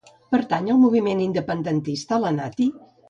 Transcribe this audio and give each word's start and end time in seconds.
Pertany 0.35 0.69
al 0.75 0.79
moviment 0.85 1.21
independentista 1.27 2.19
la 2.25 2.33
Nati? 2.39 2.69